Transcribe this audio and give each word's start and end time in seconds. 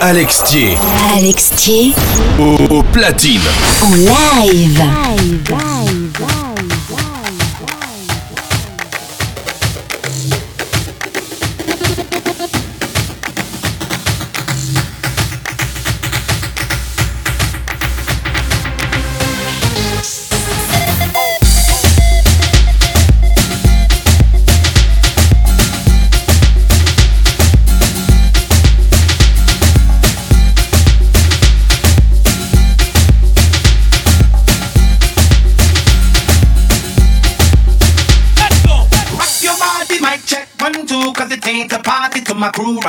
Alex 0.00 0.42
Thier. 0.44 0.76
Alex 1.16 1.50
Thier. 1.56 1.92
Au, 2.38 2.82
platine. 2.92 3.40
En 3.82 3.94
live. 3.96 4.78
live, 4.78 5.42
live, 5.50 6.18
live. 6.20 6.37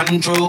control. 0.06 0.48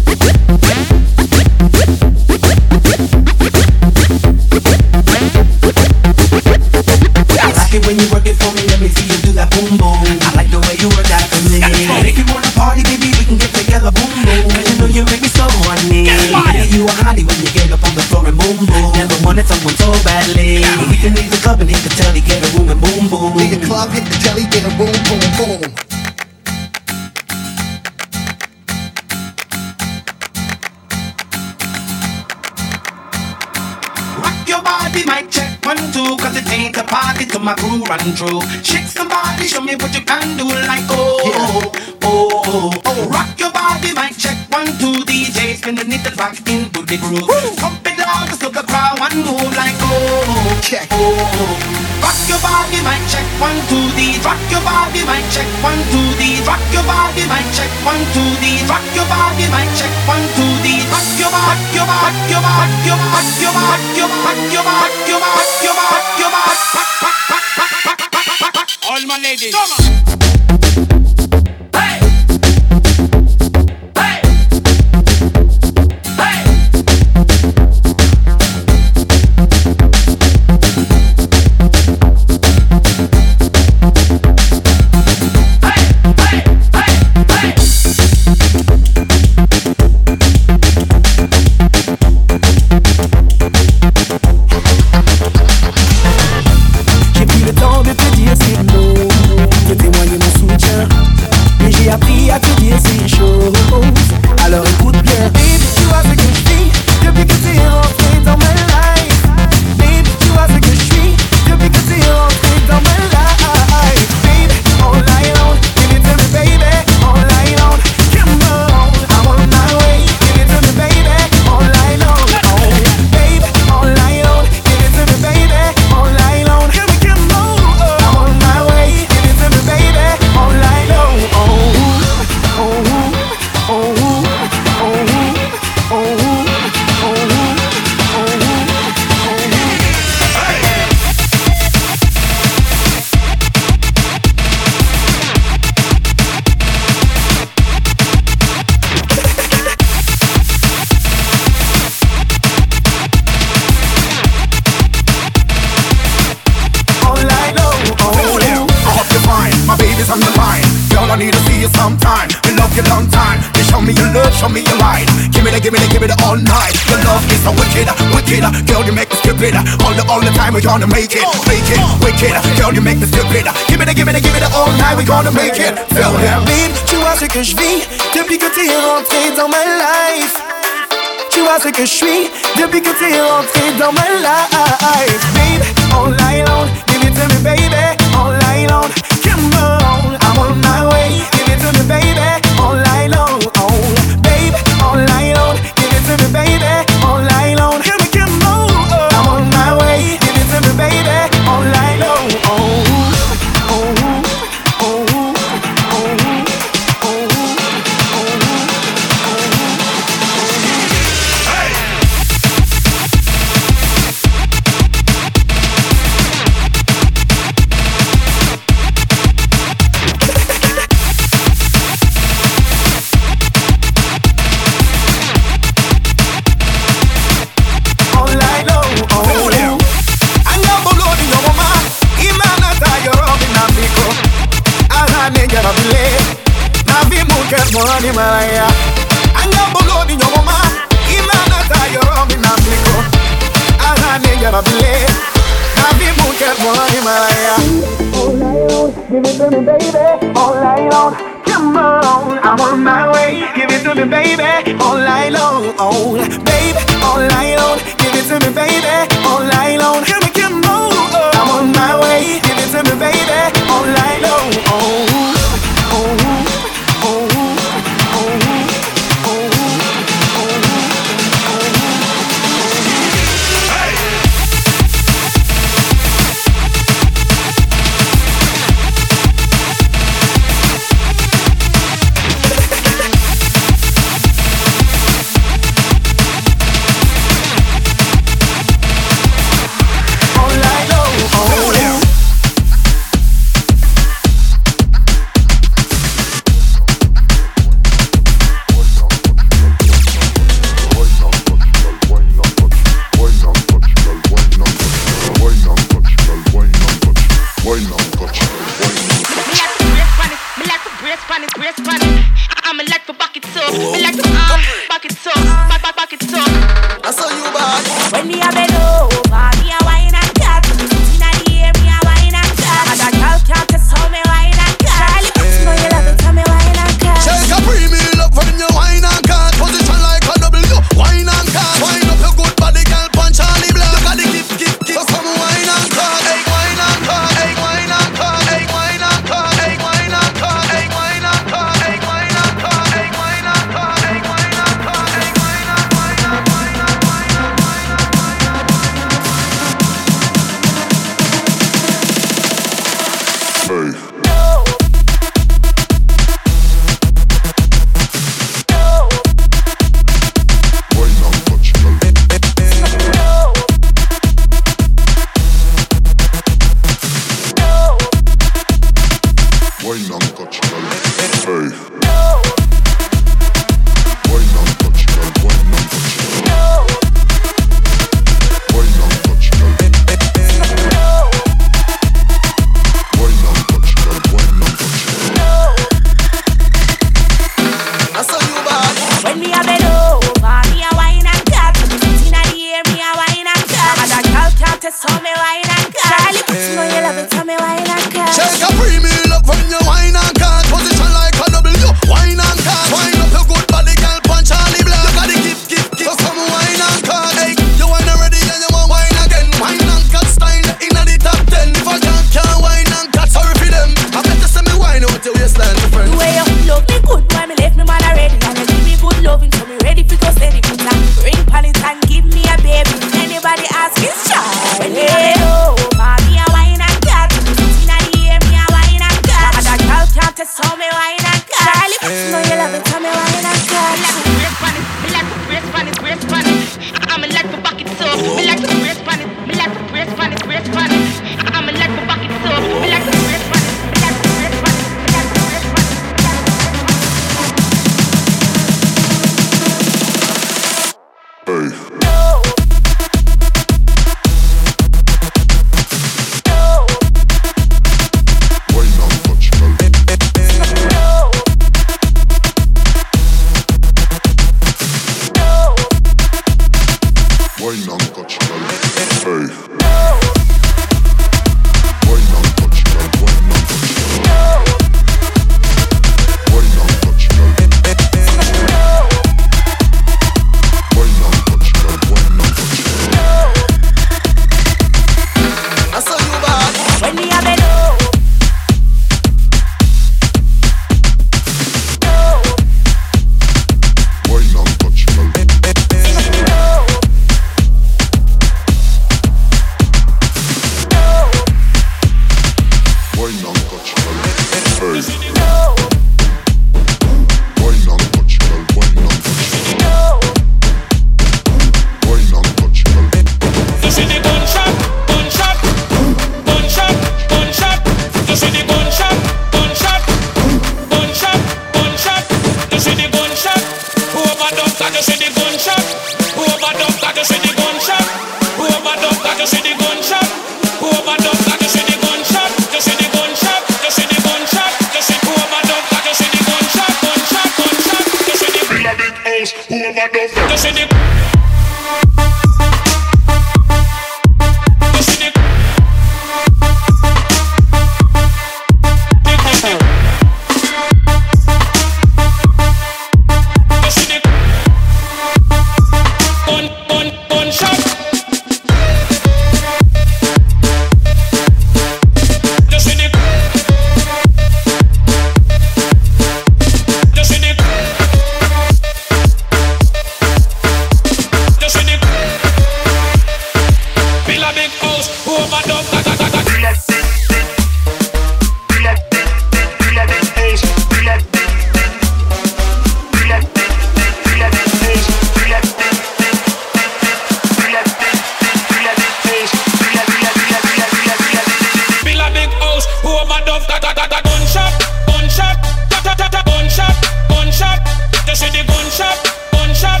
Gunshot, 599.52 600.00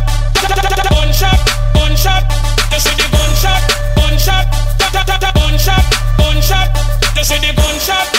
gunshot, 0.88 1.40
gunshot. 1.74 2.24
The 2.70 3.04
gunshot, 3.12 3.62
gunshot, 3.96 4.46
gunshot, 5.34 5.84
gunshot. 6.18 6.68
The 7.14 7.52
gunshot. 7.56 8.13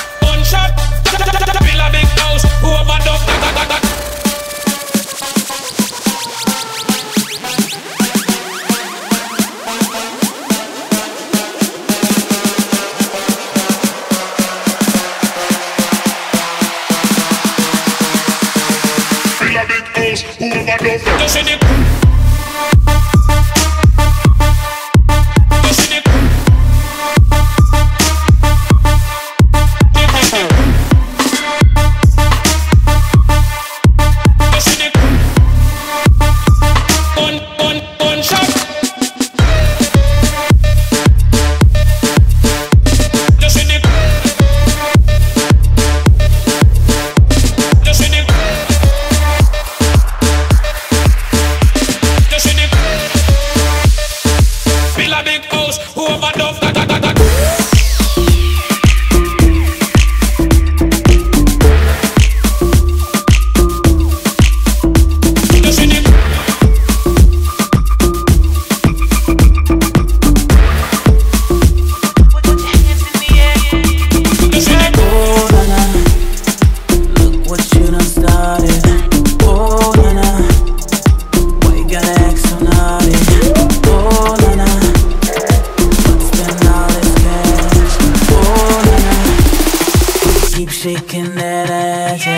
힘내라 91.25 92.13
이제 92.13 92.29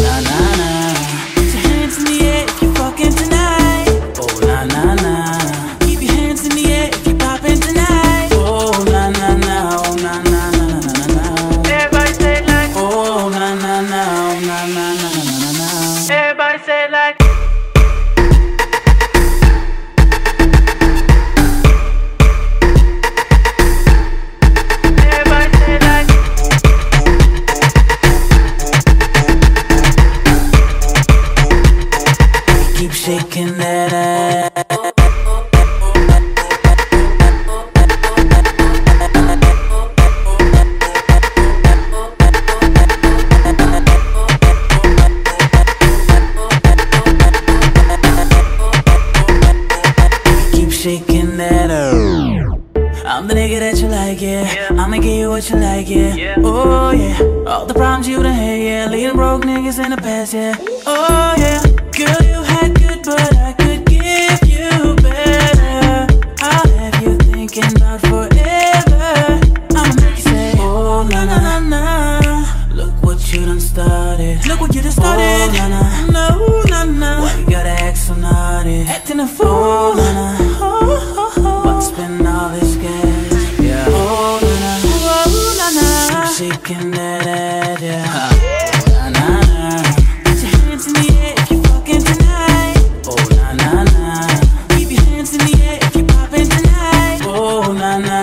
난 0.00 0.51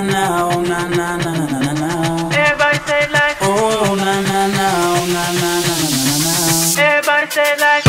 na 0.01 0.11
na, 0.11 0.47
oh 0.47 0.61
na 0.61 0.87
na 0.87 1.73
na. 1.73 1.89
Everybody 2.31 2.79
say 2.87 3.07
like. 3.11 3.37
Oh 3.41 3.95
na 3.95 4.21
na 4.21 4.47
na, 4.47 4.67
oh 4.95 5.05
na 5.13 5.23
na 5.41 5.51
na 5.65 5.75
na 5.81 5.89
na 6.07 6.15
na. 6.23 6.33
Everybody 6.79 7.31
say 7.31 7.55
like. 7.59 7.88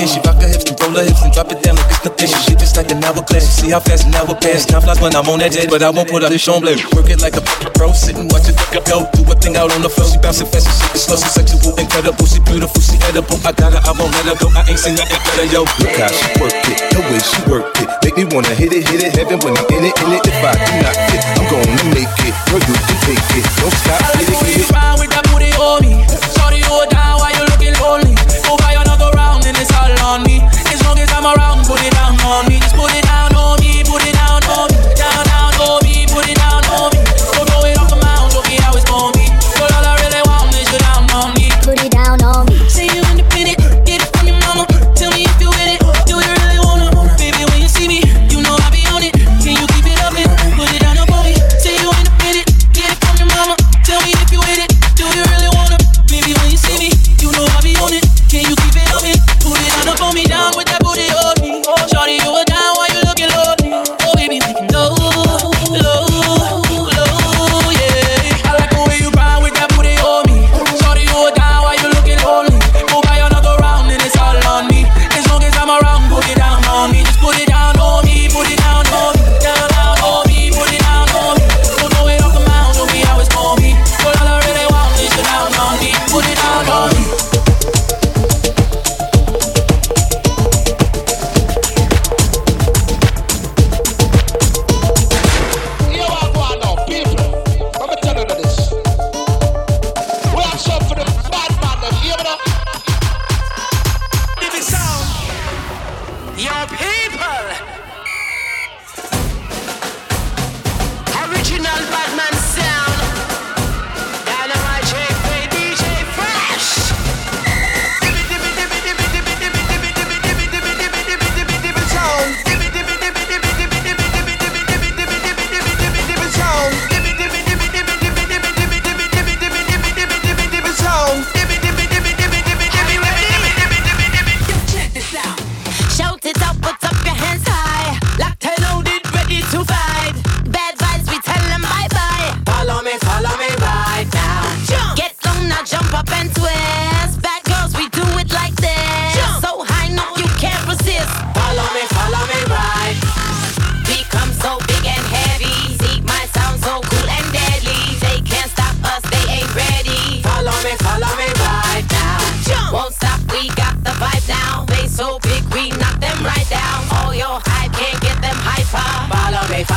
intention. 0.00 0.22
Rock 0.24 0.40
her 0.40 0.48
hips 0.48 0.64
and 0.64 0.80
roll 0.80 0.96
her 0.96 1.04
hips 1.04 1.22
and 1.22 1.32
drop 1.32 1.52
it 1.52 1.60
down 1.62 1.76
like 1.76 1.90
it's 1.92 2.04
nothing. 2.04 2.28
She 2.28 2.38
shit 2.48 2.58
just 2.58 2.76
like 2.76 2.90
an 2.90 3.04
hourglass. 3.04 3.44
You 3.44 3.52
see 3.52 3.70
how 3.70 3.80
fast 3.80 4.06
an 4.08 4.14
hour 4.16 4.34
passes. 4.34 4.66
Time 4.66 4.82
flies 4.82 5.00
when 5.00 5.14
I'm 5.14 5.28
on 5.28 5.38
that 5.40 5.52
jet, 5.52 5.68
but 5.68 5.82
I 5.82 5.90
won't 5.90 6.08
put 6.08 6.24
out 6.24 6.32
this 6.32 6.40
show 6.40 6.60
blade. 6.60 6.80
Work 6.96 7.10
it 7.12 7.20
like 7.20 7.36
a 7.36 7.42
pro, 7.76 7.92
sitting 7.92 8.28
watch 8.32 8.48
it 8.48 8.56
go. 8.72 9.04
Do 9.12 9.20
a 9.28 9.34
thing 9.36 9.56
out 9.56 9.72
on 9.72 9.82
the 9.84 9.90
floor. 9.92 10.08
She 10.08 10.18
bouncing 10.18 10.48
fast, 10.48 10.64
she 10.64 10.72
shit 10.72 11.00
slow, 11.04 11.16
so 11.20 11.28
sexual, 11.28 11.76
incredible, 11.76 12.24
she 12.24 12.40
beautiful, 12.40 12.80
she 12.80 12.96
edible. 13.04 13.36
I 13.44 13.52
got 13.52 13.76
her, 13.76 13.82
I 13.84 13.92
won't 13.92 14.12
let 14.16 14.32
her 14.32 14.36
go. 14.40 14.48
I 14.56 14.64
ain't 14.64 14.80
seen 14.80 14.96
nothing 14.96 15.20
better, 15.20 15.46
yo. 15.52 15.68
Look 15.68 15.96
how 16.00 16.08
she 16.08 16.26
work 16.40 16.56
it, 16.64 16.78
the 16.96 17.00
way 17.04 17.20
she 17.20 17.40
work 17.50 17.68
it. 17.76 17.88
Make 18.00 18.16
me 18.16 18.24
wanna 18.32 18.54
hit 18.56 18.72
it, 18.72 18.88
hit 18.88 19.04
it, 19.04 19.12
heaven 19.12 19.38
when 19.44 19.52
I'm 19.56 19.68
in 19.68 19.84
it, 19.84 19.94
in 20.00 20.10
it. 20.16 20.22
If 20.24 20.40
I 20.40 20.52
do 20.56 20.72
not 20.80 20.96
fit, 21.12 21.22
I'm 21.36 21.44
gonna 21.52 21.84
make 21.92 22.16
it. 22.24 22.34
Girl, 22.48 22.60
you 22.60 22.76
can 22.88 22.98
take 23.04 23.28
it. 23.36 23.44
Don't 23.60 23.74
stop, 23.84 24.00
get 24.16 24.28
it, 24.28 24.40
get 24.40 24.64
it. 24.64 25.29
on 30.10 30.24
me. 30.24 30.40
As 30.74 30.82
long 30.82 30.98
as 30.98 31.10
I'm 31.12 31.24
around, 31.24 31.66
put 31.66 31.80
it 31.82 31.92
down 31.92 32.20
on 32.22 32.48
me. 32.48 32.58
Just 32.58 32.74
put 32.74 32.90
it 32.92 33.04
down. 33.04 33.09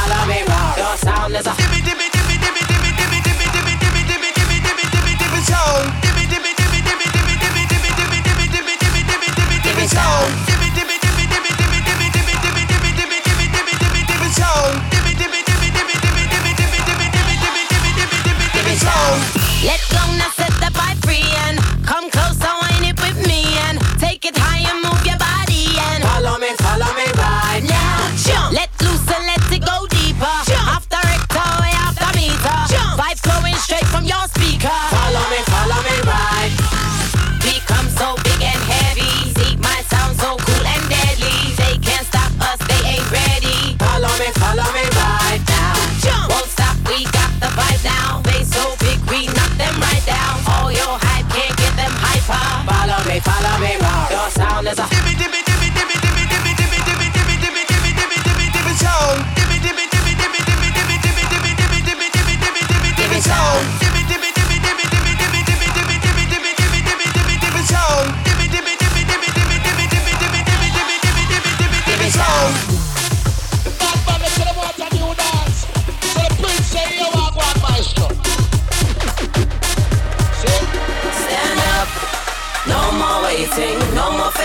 Follow 0.06 0.26
me. 0.28 0.53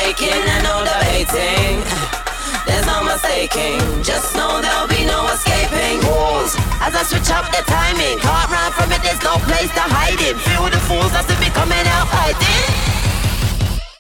Faking 0.09 0.41
and 0.41 0.65
no 0.65 0.85
debating. 0.85 1.85
There's 2.65 2.87
no 2.87 3.05
mistaking, 3.05 3.77
just 4.03 4.35
know 4.35 4.61
there'll 4.61 4.89
be 4.89 5.05
no 5.05 5.29
escaping. 5.29 6.01
Rules 6.09 6.57
as 6.81 6.95
I 6.97 7.03
switch 7.05 7.29
up 7.29 7.45
the 7.53 7.61
timing. 7.69 8.17
Can't 8.21 8.49
run 8.49 8.73
from 8.73 8.93
it, 8.93 9.03
there's 9.05 9.21
no 9.23 9.37
place 9.45 9.69
to 9.77 9.85
hide 9.85 10.21
it. 10.21 10.37
Feel 10.49 10.65
the 10.73 10.81
fools 10.89 11.13
as 11.13 11.29
if 11.29 11.41
it 11.45 11.53
coming 11.53 11.85
out 11.93 12.09
fighting. 12.09 12.65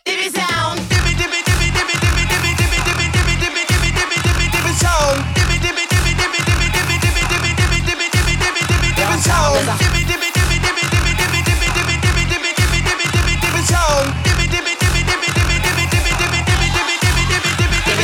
Dibby 0.09 0.33
sound, 0.33 0.81
dibby 0.89 1.13
dibby 1.13 1.41
dibby 1.45 1.69
dibby 1.77 1.95
dibby 2.01 2.25
dibby 2.25 2.53
dibby 2.57 2.79
dibby 2.89 3.07
dibby 3.13 3.35
dibby 3.45 3.63
dibby 3.69 3.91
dibby 3.93 4.19
dibby 4.25 4.47
dibby 4.49 4.73
sound. 4.81 5.19
Dibby 5.37 5.57
dibby 5.61 5.85
dibby 5.93 6.13
dibby 6.17 6.41
dibby 6.49 6.67
dibby 6.73 6.97
dibby 7.05 7.25
dibby 7.29 7.53
dibby 7.53 7.81
dibby 7.85 8.37
dibby 8.41 8.63
dibby 8.65 8.91
dibby 8.97 9.19
sound. 9.29 9.65
Dibby 9.77 10.03
dibby 10.09 10.29
dibby 10.33 10.57
dibby 10.65 10.85
dibby 10.89 11.13
dibby 11.21 11.69
dibby 11.77 11.95
dibby 12.01 13.09
dibby 13.13 13.35
dibby 13.45 13.63
sound. 13.69 14.18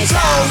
Show. 0.07 0.45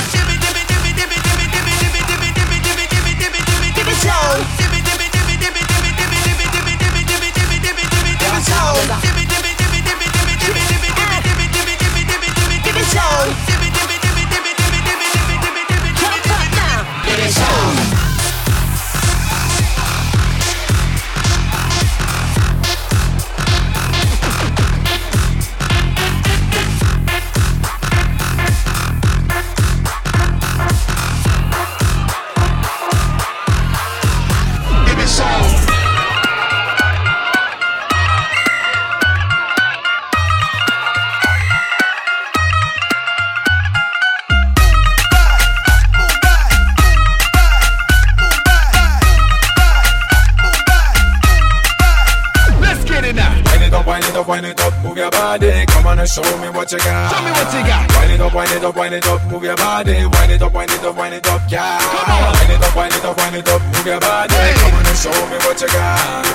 Body. 56.03 56.13
Come 56.13 56.23
on 56.23 56.33
and 56.33 56.35
show 56.35 56.37
me 56.41 56.49
what 56.49 56.71
you 56.71 56.79
got. 56.79 57.11
Show 57.11 57.23
me 57.23 57.31
what 57.31 57.53
you 57.53 57.61
got. 57.63 57.87
Wind 57.95 58.11
it 58.11 58.21
up, 58.21 58.33
wind 58.33 58.51
it 58.51 58.63
up, 58.63 58.75
wind 58.75 58.93
it 58.93 59.07
up, 59.07 59.21
move 59.31 59.43
your 59.43 59.55
body. 59.55 60.05
Wind 60.05 60.31
it 60.31 60.41
up, 60.41 60.53
wind 60.53 60.71
it 60.71 60.83
up, 60.83 60.95
wind 60.97 61.13
it 61.13 61.27
up, 61.27 61.41
yeah. 61.49 61.79
Come 61.79 62.11
on. 62.11 62.33
Wind 62.33 62.51
it 62.51 62.63
up, 62.63 62.75
wind 62.75 62.93
it 62.93 63.05
up, 63.05 63.17
wind 63.17 63.35
it 63.35 63.49
up, 63.49 63.61
move 63.61 63.85
your 63.85 63.99
body. 63.99 64.33
Come 64.33 64.73
on 64.73 64.85
and 64.85 64.97
show 64.97 65.15
me 65.31 65.37
what 65.47 65.61
you 65.61 65.67
got. 65.67 66.25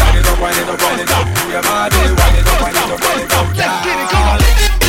Wind 0.00 0.16
it 0.16 0.26
up, 0.26 0.40
wind 0.40 0.56
it 0.56 0.68
up, 0.68 0.80
wind 0.80 1.00
it 1.00 1.10
up, 1.10 1.26
move 1.26 1.52
your 1.52 1.62
body. 1.62 1.96
Wind 1.96 2.36
it 2.38 2.48
up, 2.48 2.60
wind 2.62 2.76
it 2.76 2.90
up, 2.90 3.00
wind 3.00 3.20
it 3.20 3.32
up, 3.32 3.46
yeah. 3.56 3.66
Let's 3.66 3.84
get 3.84 3.98
it, 4.00 4.08
come 4.10 4.28
on. 4.28 4.79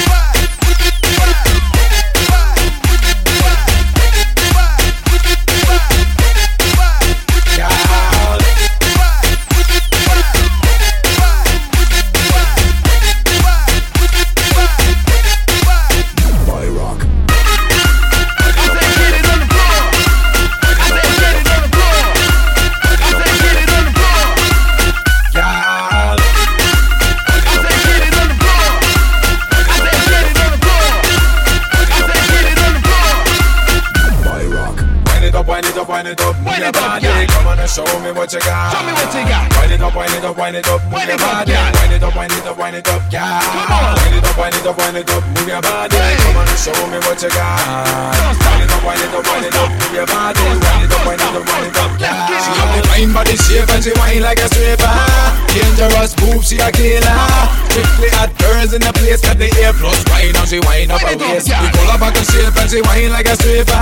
What 38.21 38.31
you 38.31 38.39
got. 38.41 38.71
Show 38.71 38.85
me 38.85 38.93
what 38.93 39.11
you 39.15 39.27
got. 39.27 39.50
Wind 39.71 39.79
it 39.79 39.87
up, 39.87 39.95
wind 39.95 40.11
it 40.11 40.25
up, 40.27 40.35
wind 40.35 40.55
it 40.59 40.67
up, 40.67 40.83
move 40.91 41.07
your 41.07 41.15
body. 41.15 41.55
Wind 41.55 41.95
it 41.95 42.03
up, 42.03 42.11
wind 42.11 42.35
it 42.35 42.43
up, 42.43 42.59
wind 42.59 42.75
it 42.75 42.87
up, 42.91 43.01
yeah. 43.07 43.39
Come. 43.39 43.95
Wind 44.03 44.19
it 44.19 44.27
up, 44.27 44.35
wind 44.35 44.51
it 44.51 44.67
up, 44.67 44.75
wind 44.75 44.97
it 44.99 45.07
up, 45.07 45.23
move 45.31 45.47
your 45.47 45.61
body. 45.63 45.95
Come 45.95 46.43
on 46.43 46.47
show 46.59 46.75
me 46.91 46.99
what 47.07 47.15
you 47.23 47.31
got. 47.31 48.11
Wind 48.43 48.67
it 48.67 48.67
up, 48.67 48.83
wind 48.83 48.99
it 48.99 49.15
up, 49.15 49.23
wind 49.23 49.47
it 49.47 49.55
up, 49.55 49.71
move 49.71 49.95
your 49.95 50.07
body. 50.11 50.43
Wind 50.43 50.59
it 50.59 50.91
up, 50.91 51.07
wind 51.07 51.23
it 51.23 51.35
up, 51.39 51.47
wind 51.47 51.67
it 51.71 51.77
up, 51.79 51.91
yeah. 52.03 52.27
She 52.35 52.51
have 52.51 52.71
the 52.75 52.81
fine 52.83 53.15
body 53.15 53.35
shape 53.39 53.71
and 53.71 53.79
she 53.79 53.95
whine 53.95 54.19
like 54.19 54.43
a 54.43 54.51
stripper. 54.51 54.91
Dangerous 55.55 56.19
move, 56.19 56.43
she 56.43 56.59
a 56.59 56.67
killer. 56.67 57.23
Strictly 57.71 58.11
hot 58.11 58.35
girls 58.43 58.75
in 58.75 58.83
the 58.83 58.91
place 58.91 59.23
got 59.23 59.39
the 59.39 59.47
A 59.47 59.71
plus 59.71 60.03
wine 60.11 60.35
and 60.35 60.47
she 60.51 60.59
whine 60.67 60.91
up 60.91 60.99
her 60.99 61.15
waist. 61.15 61.47
We 61.47 61.67
pull 61.71 61.87
her 61.87 61.95
back 61.95 62.19
and 62.19 62.27
shape 62.27 62.59
and 62.59 62.67
she 62.67 62.83
whine 62.83 63.15
like 63.15 63.31
a 63.31 63.39
stripper. 63.39 63.79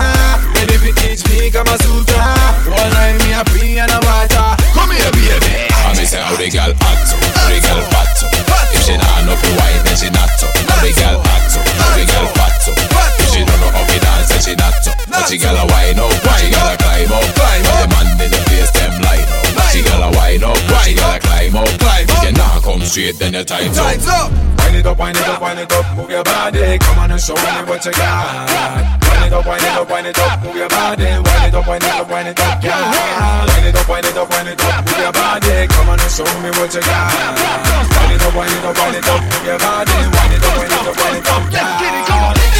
Ready 0.53 0.77
fi 0.77 0.93
teach 1.01 1.25
me 1.33 1.49
Kama 1.49 1.81
Sutra. 1.81 2.29
One 2.69 2.93
night 2.93 3.17
me 3.25 3.33
a 3.33 3.41
free 3.49 3.81
and 3.81 3.89
a 3.89 3.97
water. 4.05 4.53
Come 4.77 4.93
here, 4.93 5.09
baby. 5.17 5.68
And 5.89 5.97
me 5.97 6.05
say 6.05 6.21
how 6.21 6.37
the 6.37 6.45
girl 6.53 6.69
act 6.69 7.01
so, 7.09 7.17
how 7.17 7.49
the 7.49 7.57
girl 7.65 7.81
fat 7.89 8.13
so. 8.13 8.29
If 8.29 8.85
she 8.85 8.93
nah 8.93 9.25
know 9.25 9.33
fi 9.33 9.49
wine, 9.57 9.81
then 9.81 9.97
she 9.97 10.09
not 10.13 10.29
so. 10.37 10.45
How 10.69 10.85
the 10.85 10.93
girl 10.93 11.17
act 11.17 11.49
so, 11.49 11.59
how 11.65 11.97
the 11.97 12.05
girl 12.05 12.27
fat 12.37 12.53
so. 12.61 12.71
If 12.77 13.33
she 13.33 13.41
don't 13.41 13.57
know 13.57 13.73
how 13.73 13.81
fi 13.89 13.97
dance, 13.97 14.29
then 14.29 14.41
she 14.45 14.53
not 14.53 14.77
so. 14.85 14.93
But 15.09 15.25
she 15.25 15.41
girl 15.41 15.57
a 15.57 15.65
wine 15.65 15.97
up, 15.97 16.13
but 16.21 16.37
she 16.37 16.53
girl 16.53 16.69
a 16.69 16.77
climb 16.77 17.09
up. 17.09 17.25
Up. 17.25 17.73
The 17.81 17.87
man 17.89 18.07
in 18.21 18.29
the 18.29 18.41
place 18.45 18.69
them 18.77 19.01
line 19.01 19.25
up. 19.25 19.49
But 19.57 19.67
she 19.73 19.81
girl 19.81 20.05
a 20.05 20.09
wine 20.13 20.45
up, 20.45 20.61
but 20.69 20.81
she 20.85 20.93
girl 20.93 21.09
a 21.09 21.17
climb 21.17 21.57
up. 21.57 21.69
If 22.05 22.21
you 22.21 22.33
nah 22.37 22.61
come 22.61 22.85
straight, 22.85 23.17
then 23.17 23.33
you 23.33 23.43
tight 23.43 23.73
up. 23.73 23.97
Up. 24.05 24.29
Wind 24.61 24.77
it 24.77 24.85
up, 24.85 24.99
wind 25.01 25.17
it 25.17 25.25
up, 25.25 25.41
wind 25.41 25.57
it 25.57 25.73
up, 25.73 25.97
move 25.97 26.13
your 26.13 26.23
body. 26.23 26.77
Come 26.77 26.99
on 27.01 27.09
and 27.09 27.19
show 27.19 27.33
me 27.33 27.65
what 27.65 27.81
you 27.81 27.91
got. 27.97 29.08
It 29.29 29.33
up, 29.33 29.45
wind 29.45 29.61
it 29.61 29.69
up, 29.77 29.89
wind 29.91 30.07
it 30.07 30.17
up, 30.17 30.41
move 30.41 30.55
your 30.55 30.67
body. 30.69 31.05
Wind 31.05 31.21
it 31.21 31.53
up, 31.53 31.67
wind 31.67 31.83
it 31.83 31.93
up, 31.93 32.09
wind 32.09 32.27
it 32.29 32.39
up, 32.39 32.63
yeah. 32.63 33.45
Wind 33.45 33.67
it 33.67 33.75
up, 33.75 33.87
wind 33.87 34.05
it 34.07 34.17
up, 34.17 34.27
wind 34.27 34.49
it 34.49 34.59
up, 34.65 34.83
move 34.83 34.97
your 34.97 35.11
body. 35.13 35.67
Come 35.69 35.89
on 35.89 35.99
and 35.99 36.09
show 36.09 36.25
me 36.41 36.49
what 36.57 36.73
you 36.73 36.81
got. 36.81 37.13
Wind 37.13 38.09
it 38.09 38.25
up, 38.25 38.33
wind 38.33 38.49
it 38.49 38.65
up, 38.65 38.75
wind 38.75 38.95
it 38.95 39.07
up, 39.07 39.21
move 39.21 39.45
your 39.45 39.59
body. 39.59 39.93
Wind 39.93 40.33
it 40.33 40.43
up, 40.43 40.57
wind 40.57 40.73
it 40.73 40.81
up, 40.81 40.97
wind 40.97 41.17
it 41.17 41.29
up, 41.29 41.53
yeah. 41.53 42.58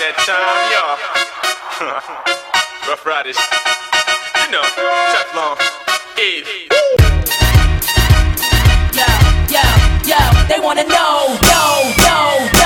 that 0.00 0.16
time, 0.24 0.64
y'all. 0.72 0.96
Ruff 2.88 3.04
Ryders. 3.04 3.36
You 4.40 4.50
know, 4.50 4.64
Teflon. 5.12 5.60
Eve. 6.16 6.48
Yo, 8.96 9.04
yo, 9.52 9.60
yo, 10.08 10.48
they 10.48 10.58
wanna 10.58 10.84
know, 10.84 11.36
know, 11.44 11.92
know. 11.98 12.59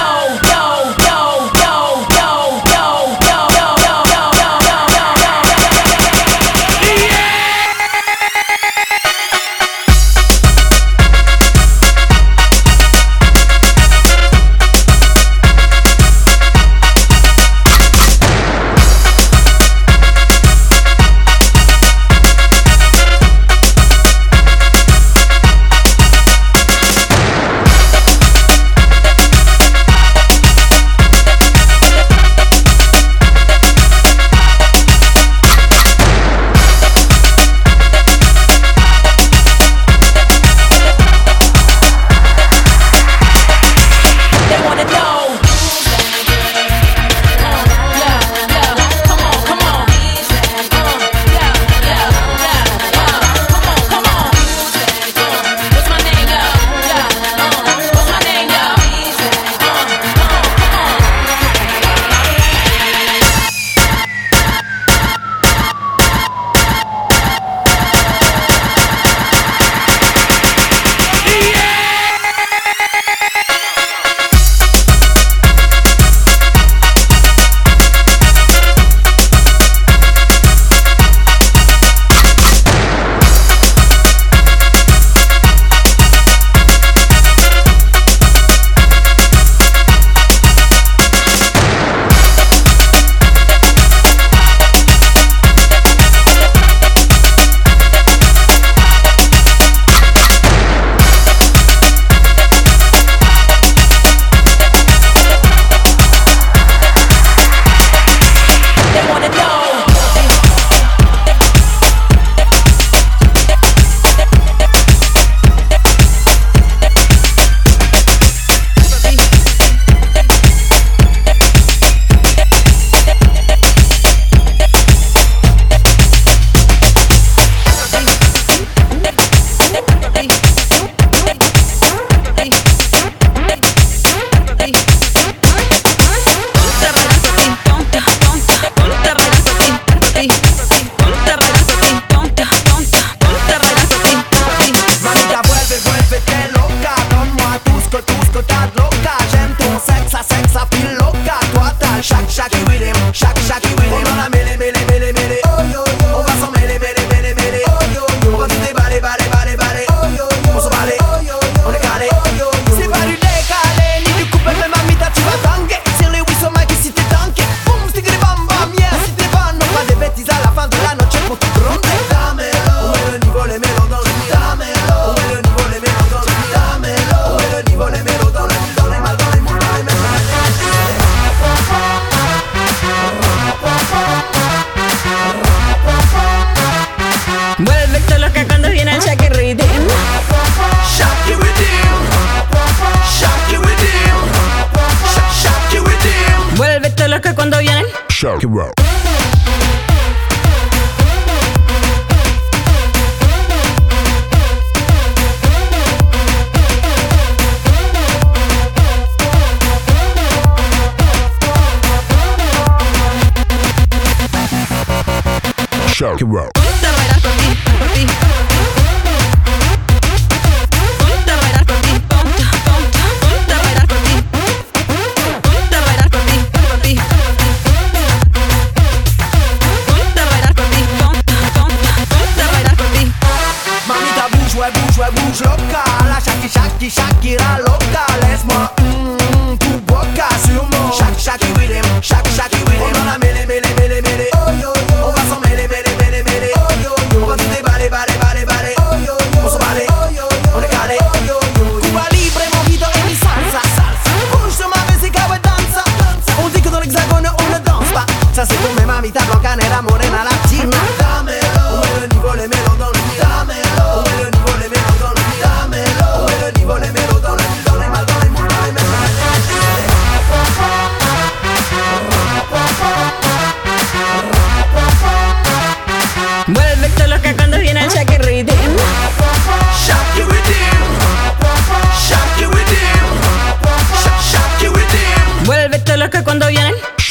rock 198.47 198.75
and 198.75 198.85
roll. 198.85 199.04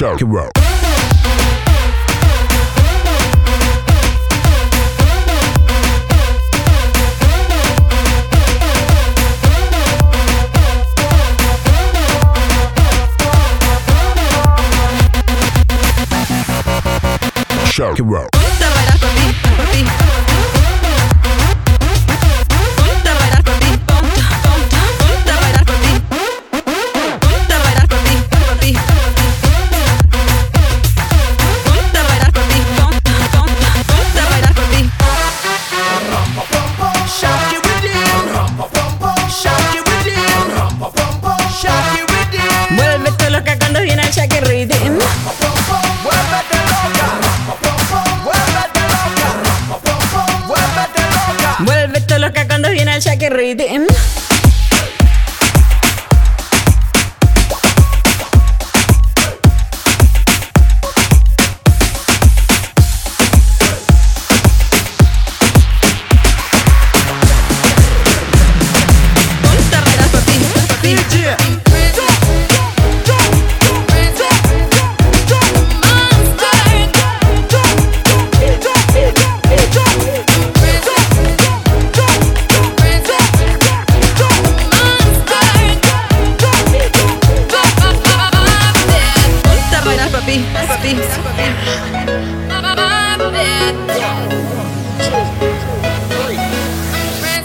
Show. 0.04 0.18
Row. 0.26 0.49
Show. 17.66 17.93
Row. 18.04 18.43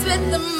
With 0.09 0.31
the 0.31 0.58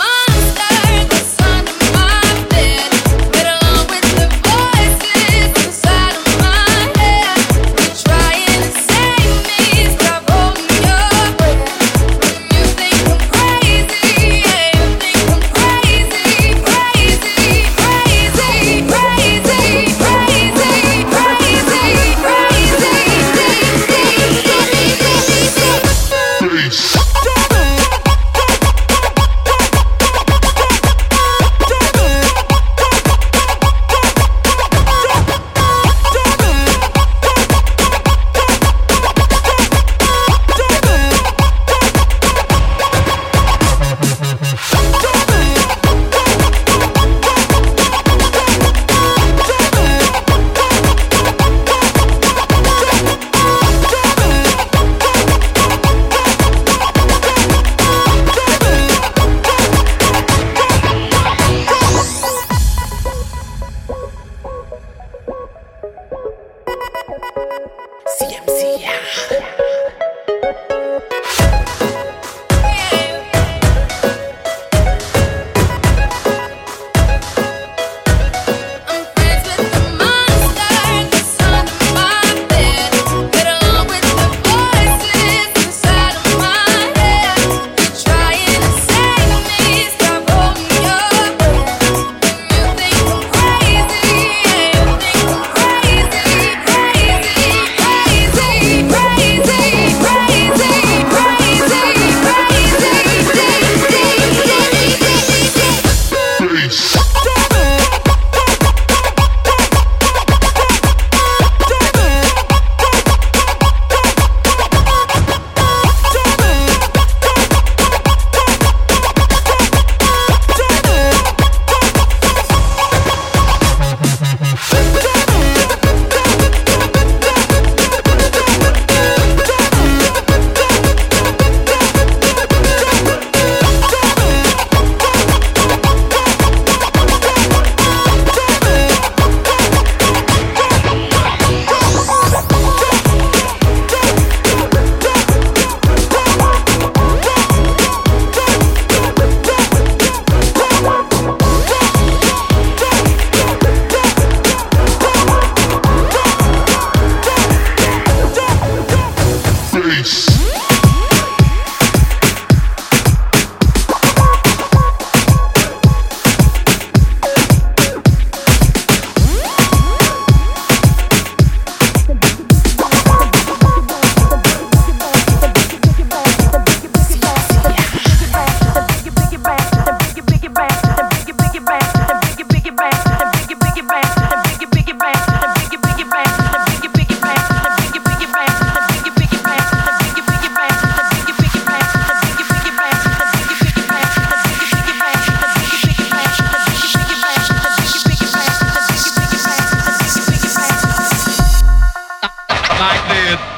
like 202.79 203.09
this. 203.09 203.58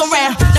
Around. 0.00 0.49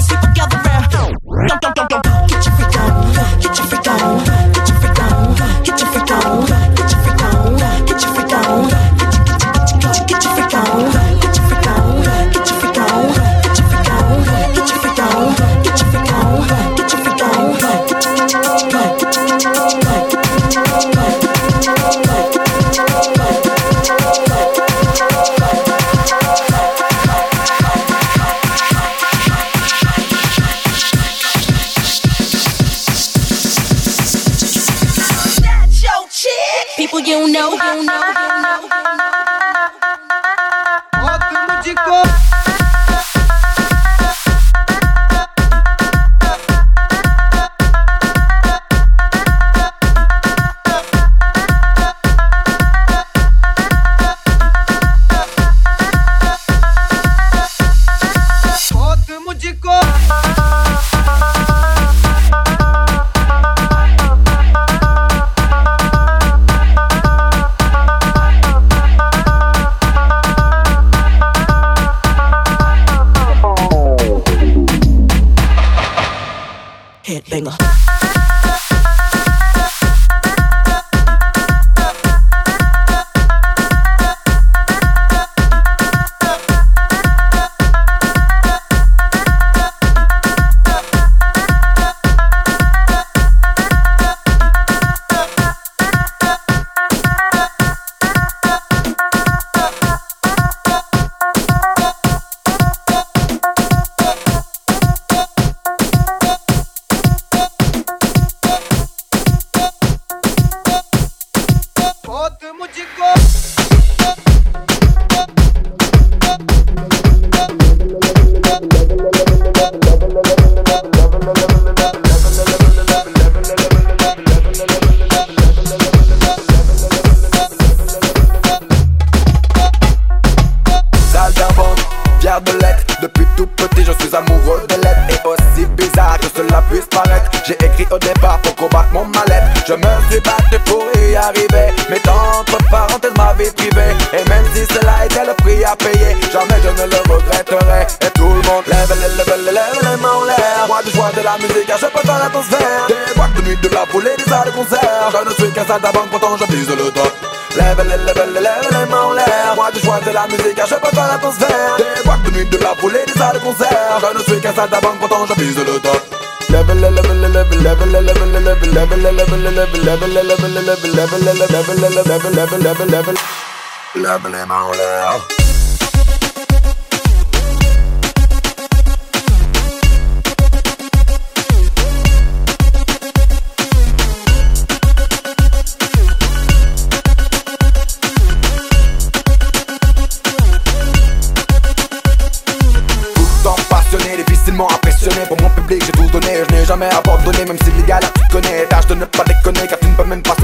pasada 155.71 155.91
van 155.99 156.10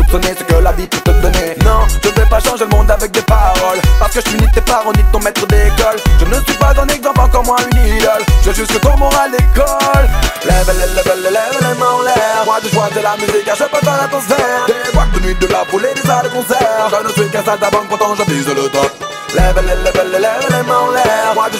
soupçonner 0.08 0.36
ce 0.38 0.44
que 0.44 0.62
la 0.62 0.72
vie 0.72 0.88
peut 0.88 1.00
te 1.00 1.12
donner. 1.12 1.56
Non, 1.64 1.86
je 2.04 2.10
vais 2.10 2.28
pas 2.30 2.40
changer 2.40 2.66
le 2.70 2.76
monde 2.76 2.90
avec 2.90 3.12
des 3.12 3.22
paroles. 3.22 3.80
Parce 4.00 4.14
que 4.14 4.22
je 4.22 4.30
suis 4.30 4.40
ni 4.40 4.48
tes 4.52 4.62
parents 4.62 4.92
ni 4.94 5.04
ton 5.12 5.20
maître 5.20 5.46
d'école. 5.48 5.98
Je 6.20 6.26
ne 6.26 6.44
suis 6.44 6.58
pas 6.58 6.74
un 6.80 6.88
exemple, 6.88 7.20
encore 7.20 7.44
moins 7.44 7.58
une 7.72 7.98
idole. 7.98 8.24
Je 8.46 8.52
juste 8.52 8.74
que 8.74 8.80
ton 8.80 8.98
moral 8.98 9.32
école 9.34 10.10
Lève, 10.46 10.68
lève, 10.68 10.96
lève, 10.96 11.32
lève 11.32 11.58
les 11.60 11.80
mains 11.80 11.92
en 11.92 12.02
l'air. 12.02 12.44
Moi 12.46 12.60
de 12.62 12.70
joie 12.70 12.90
de 12.96 13.02
la 13.02 13.16
musique, 13.18 13.48
je 13.48 13.64
peux 13.64 13.86
dans 13.86 13.98
l'atmosphère. 13.98 14.66
Des 14.68 14.92
boîtes 14.94 15.12
de 15.14 15.20
nuit, 15.20 15.36
de 15.36 15.48
la 15.48 15.66
foule 15.66 15.86
et 15.86 15.94
des 15.94 16.08
salles 16.08 16.24
de 16.24 16.30
concert. 16.30 16.90
Je 16.92 17.08
ne 17.08 17.14
suis 17.14 17.30
qu'un 17.32 17.44
salle 17.44 17.60
d'avant, 17.60 17.84
pourtant 17.90 18.16
je 18.16 18.24
le 18.24 18.70
top. 18.70 18.92
Lève, 19.36 19.56
lève, 19.66 19.84
lève, 19.84 20.12
lève 20.12 20.48
les 20.50 20.64
mains 20.68 20.80
en 20.88 20.92
l'air 20.92 20.97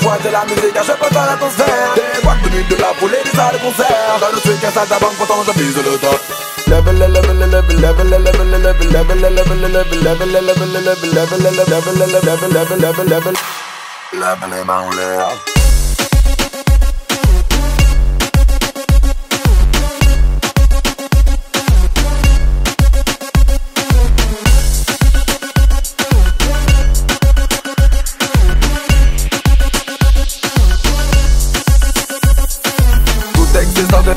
Choisis 0.08 0.32
la 0.32 0.46
musique, 0.46 0.72
je 0.74 0.94
peux 0.94 1.14
faire 1.14 1.26
l'atmosphère 1.26 1.94
Des 1.96 2.22
boîtes 2.24 2.42
de 2.42 2.50
nuit, 2.50 2.64
de 2.64 2.76
la 2.78 2.94
foule 2.98 3.12
et 3.14 3.24
des 3.30 3.36
salles 3.36 3.56
de 3.56 3.58
concert 3.58 4.16
Je 4.22 4.36
ne 4.36 4.40
suis 4.40 4.62
qu'un 4.62 4.72
salle 4.72 4.88
banque, 5.02 5.18
pourtant 5.18 5.44
je 5.46 5.52
vise 5.62 5.76
le 5.76 5.98
top 5.98 6.22
Lève 6.68 6.90
les, 6.94 7.08
lève 7.10 7.34
les, 7.34 7.46
lève 7.46 7.68
les, 7.68 7.76
lève 7.76 8.02
les, 8.04 8.18
lève 8.18 8.40
les, 8.40 8.56
lève 8.56 9.12
les, 9.12 9.30
lève 9.30 9.52
les, 9.52 9.60
lève 9.60 9.60
les, 9.60 9.60
lève 9.60 10.64
les, 10.64 10.80
lève 10.80 11.04
les, 11.04 11.52
lève 11.52 12.32
les, 12.40 12.78
lève 12.80 13.04
les, 14.56 15.04
lève 15.04 15.57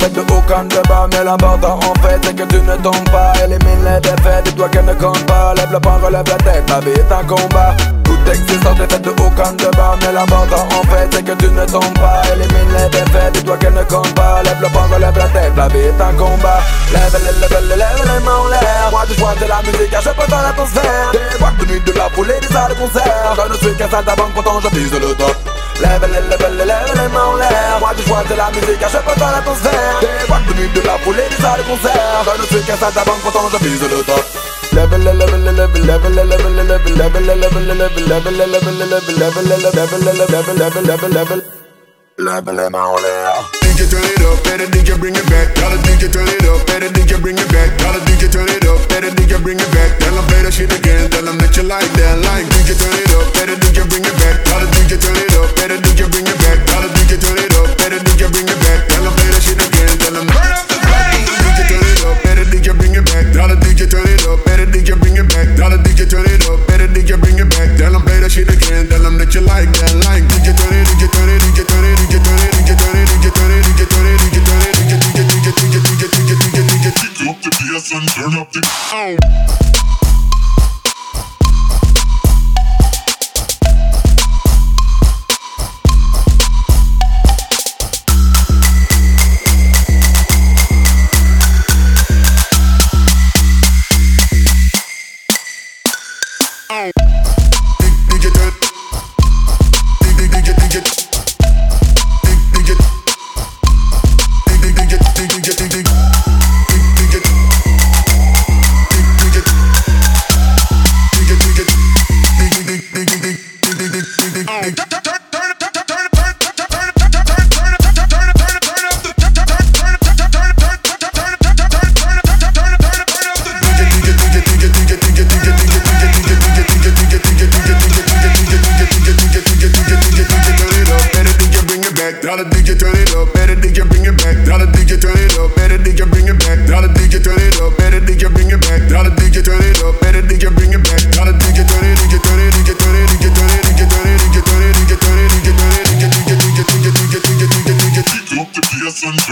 faite 0.00 0.14
de 0.14 0.20
aucun 0.20 0.64
débat 0.64 1.06
Mais 1.12 1.24
l'important 1.24 1.78
en 1.78 1.94
fait 2.02 2.18
c'est 2.22 2.34
que 2.34 2.44
tu 2.44 2.60
ne 2.60 2.76
tombes 2.76 3.10
pas. 3.10 3.32
Élimine 3.44 3.84
les 3.84 4.00
défaites, 4.00 4.44
dis-toi 4.44 4.68
qu'elles 4.68 4.84
ne 4.84 4.94
comptent 4.94 5.26
pas. 5.26 5.54
Lève 5.54 5.72
le 5.72 5.80
poing, 5.80 5.98
relève 6.02 6.26
la 6.26 6.36
tête, 6.36 6.64
la 6.68 6.80
vie 6.80 6.90
est 6.90 7.12
un 7.12 7.24
combat. 7.24 7.76
Toute 8.04 8.28
existence 8.28 8.80
est 8.80 8.92
faite 8.92 9.02
de 9.02 9.10
aucun 9.10 9.52
débat 9.52 9.96
Mais 10.00 10.12
l'important 10.12 10.66
en 10.66 10.82
fait 10.90 11.08
c'est 11.12 11.22
que 11.22 11.32
tu 11.32 11.48
ne 11.50 11.64
tombes 11.66 11.98
pas. 12.00 12.22
Élimine 12.32 12.72
les 12.76 12.88
défaites, 12.88 13.32
dis-toi 13.34 13.56
qu'elles 13.58 13.74
ne 13.74 13.84
comptent 13.84 14.14
pas. 14.14 14.42
Lève 14.42 14.60
le 14.60 14.68
poing, 14.68 14.88
relève 14.92 15.18
la 15.18 15.28
tête, 15.28 15.52
la 15.56 15.68
vie 15.68 15.78
est 15.78 16.00
un 16.00 16.12
combat. 16.14 16.60
Lève 16.92 17.12
lève 17.12 17.68
les, 17.68 17.76
lève 17.76 18.02
les 18.02 18.24
mains 18.24 18.40
en 18.40 18.48
l'air 18.48 18.88
Moi 18.90 19.02
je 19.08 19.14
choisis 19.14 19.48
la 19.48 19.60
musique, 19.62 19.92
je 19.92 20.10
peux 20.10 20.30
dans 20.30 20.42
l'atmosphère. 20.42 21.12
Des 21.12 21.38
boîtes 21.38 21.56
de 21.58 21.66
nuit, 21.66 21.80
de 21.80 21.92
la 21.92 22.08
foule 22.10 22.30
et 22.30 22.40
des 22.40 22.52
salles 22.52 22.70
de 22.70 22.74
concert. 22.74 23.36
Je 23.36 23.52
ne 23.52 23.58
suis 23.58 23.76
qu'un 23.76 23.90
salle 23.90 24.04
banque, 24.04 24.32
pourtant 24.34 24.60
je 24.60 24.68
vise 24.76 24.92
le 24.92 25.14
top 25.14 25.49
Lève 25.80 26.06
lève 26.12 26.46
les, 26.58 26.64
lève 26.64 26.92
les 26.94 27.08
mains 27.08 27.24
en 27.24 27.36
l'air 27.36 27.78
Moi 27.80 27.90
je 27.96 28.02
choisis 28.02 28.36
la 28.36 28.50
musique, 28.50 28.84
je 28.94 28.98
peux 28.98 29.20
dans 29.20 29.30
l'atmosphère 29.30 30.00
Des 30.00 30.26
boîtes 30.28 30.46
de 30.46 30.52
nuit, 30.54 30.68
de 30.74 30.80
la 30.80 30.98
foule 30.98 31.18
et 31.18 31.28
des 31.28 31.42
salles 31.42 31.60
de 31.60 31.64
concert 31.68 32.24
Je 32.26 32.42
ne 32.42 32.46
suis 32.46 32.62
qu'un 32.66 32.76
salle 32.76 32.92
banque, 33.06 33.20
pourtant 33.22 33.48
je 33.52 33.58
vise 33.66 33.82
le 33.82 34.02
top 34.04 34.24
Lève 34.72 34.90
les, 34.98 35.12
lève 35.12 35.36
les, 35.44 35.52
lève 35.52 35.74
les, 35.74 35.80
lève 35.80 36.06
les, 36.08 36.24
lève 36.24 36.44
les, 36.44 36.94
lève 36.94 37.16
les, 37.20 37.34
lève 37.34 37.56
les, 37.56 37.76
lève 38.06 38.28
les, 38.30 38.44
lève 38.44 38.80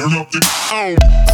turn 0.09 0.18
up 0.18 0.30
the. 0.30 0.40
Oh. 0.70 1.28